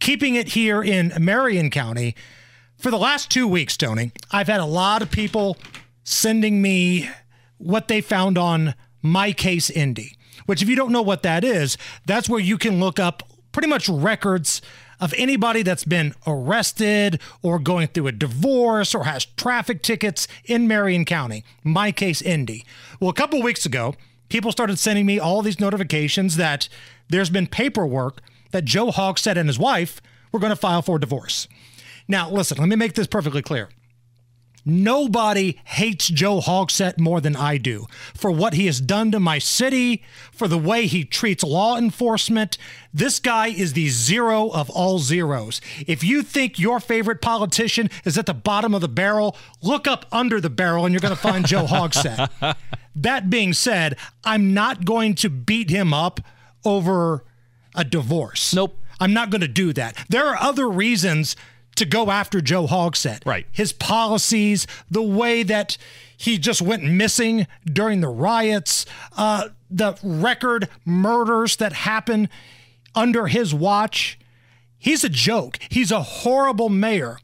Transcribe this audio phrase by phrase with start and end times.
[0.00, 2.16] keeping it here in Marion County,
[2.78, 5.58] for the last two weeks, Tony, I've had a lot of people
[6.02, 7.08] sending me
[7.58, 10.16] what they found on My Case Indy,
[10.46, 11.76] which, if you don't know what that is,
[12.06, 14.62] that's where you can look up pretty much records
[14.98, 20.68] of anybody that's been arrested or going through a divorce or has traffic tickets in
[20.68, 21.44] Marion County.
[21.62, 22.64] My Case Indy.
[22.98, 23.94] Well, a couple weeks ago,
[24.28, 26.68] people started sending me all these notifications that
[27.08, 30.00] there's been paperwork that Joe Hogsett and his wife
[30.32, 31.48] were going to file for divorce.
[32.08, 33.68] Now, listen, let me make this perfectly clear.
[34.64, 39.38] Nobody hates Joe Hogsett more than I do for what he has done to my
[39.38, 42.58] city, for the way he treats law enforcement.
[42.92, 45.62] This guy is the zero of all zeros.
[45.86, 50.04] If you think your favorite politician is at the bottom of the barrel, look up
[50.12, 52.56] under the barrel and you're going to find Joe Hogsett.
[52.96, 56.20] That being said, I'm not going to beat him up
[56.64, 57.24] over
[57.74, 58.54] a divorce.
[58.54, 58.76] Nope.
[59.00, 59.96] I'm not going to do that.
[60.08, 61.34] There are other reasons
[61.76, 63.24] to go after Joe Hogsett.
[63.24, 63.46] Right.
[63.50, 65.78] His policies, the way that
[66.16, 68.84] he just went missing during the riots,
[69.16, 72.28] uh, the record murders that happened
[72.94, 74.18] under his watch.
[74.76, 75.58] He's a joke.
[75.70, 77.18] He's a horrible mayor.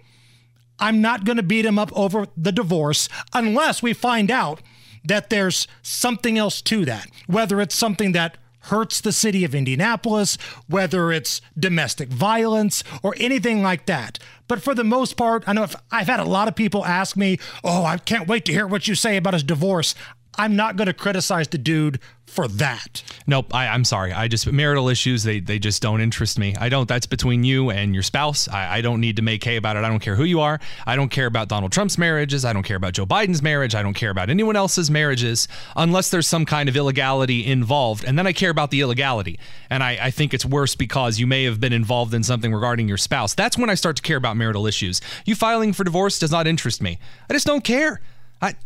[0.78, 4.60] I'm not going to beat him up over the divorce unless we find out
[5.04, 10.38] that there's something else to that, whether it's something that hurts the city of Indianapolis,
[10.68, 14.18] whether it's domestic violence or anything like that.
[14.48, 17.16] But for the most part, I know if I've had a lot of people ask
[17.16, 19.94] me, "Oh, I can't wait to hear what you say about his divorce."
[20.38, 23.02] I'm not going to criticize the dude for that.
[23.26, 24.12] Nope, I, I'm sorry.
[24.12, 25.22] I just marital issues.
[25.22, 26.54] They they just don't interest me.
[26.56, 26.88] I don't.
[26.88, 28.48] That's between you and your spouse.
[28.48, 29.84] I, I don't need to make hay about it.
[29.84, 30.60] I don't care who you are.
[30.86, 32.44] I don't care about Donald Trump's marriages.
[32.44, 33.74] I don't care about Joe Biden's marriage.
[33.74, 38.04] I don't care about anyone else's marriages unless there's some kind of illegality involved.
[38.04, 39.38] And then I care about the illegality.
[39.70, 42.88] And I, I think it's worse because you may have been involved in something regarding
[42.88, 43.34] your spouse.
[43.34, 45.00] That's when I start to care about marital issues.
[45.24, 46.98] You filing for divorce does not interest me.
[47.30, 48.00] I just don't care.
[48.42, 48.56] I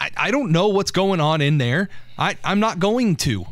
[0.00, 1.88] I, I don't know what's going on in there.
[2.16, 3.46] I, I'm not going to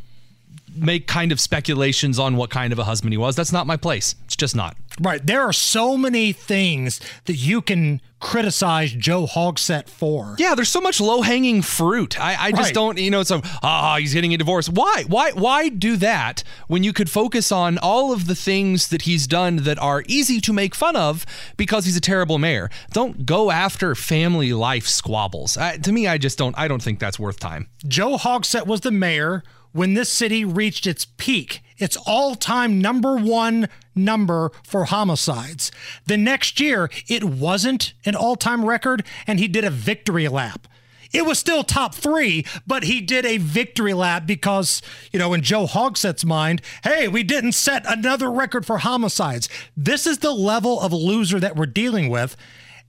[0.75, 3.37] make kind of speculations on what kind of a husband he was.
[3.37, 4.15] That's not my place.
[4.25, 4.77] It's just not.
[5.01, 5.25] Right.
[5.25, 10.37] There are so many things that you can criticize Joe Hogsett for.
[10.39, 12.19] Yeah, there's so much low hanging fruit.
[12.19, 12.75] I, I just Right.
[12.75, 14.69] don't, you know, it's a, ah, he's getting a divorce.
[14.71, 15.05] Why?
[15.07, 15.33] Why?
[15.33, 19.57] Why do that when you could focus on all of the things that he's done
[19.59, 21.27] that are easy to make fun of
[21.59, 22.71] because he's a terrible mayor?
[22.93, 25.59] Don't go after family life squabbles.
[25.59, 26.57] I, to me, I just don't.
[26.59, 27.69] I don't think that's worth time.
[27.87, 29.43] Joe Hogsett was the mayor
[29.73, 35.71] when this city reached its peak, its all time number one number for homicides.
[36.07, 40.69] The next year, it wasn't an all time record, and he did a victory lap.
[41.13, 44.83] It was still top three, but he did a victory lap because,
[45.13, 49.49] you know, in Joe Hogsett's mind, hey, we didn't set another record for homicides.
[49.77, 52.37] This is the level of loser that we're dealing with.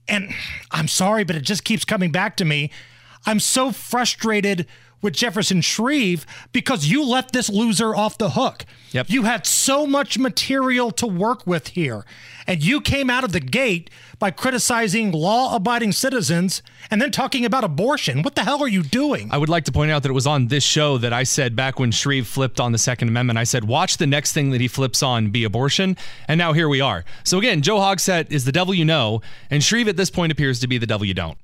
[0.08, 0.30] And
[0.70, 2.70] I'm sorry, but it just keeps coming back to me.
[3.26, 4.66] I'm so frustrated
[5.00, 8.64] with Jefferson Shreve because you let this loser off the hook.
[8.92, 9.10] Yep.
[9.10, 12.04] You had so much material to work with here,
[12.46, 17.44] and you came out of the gate by criticizing law abiding citizens and then talking
[17.44, 18.22] about abortion.
[18.22, 19.28] What the hell are you doing?
[19.30, 21.54] I would like to point out that it was on this show that I said
[21.54, 24.60] back when Shreve flipped on the Second Amendment, I said, watch the next thing that
[24.60, 25.96] he flips on be abortion.
[26.26, 27.04] And now here we are.
[27.24, 29.20] So again, Joe Hogsett is the devil you know,
[29.50, 31.38] and Shreve at this point appears to be the devil you don't.